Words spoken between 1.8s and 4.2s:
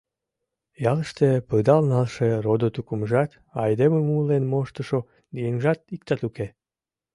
налше родо-тукымжат, айдемым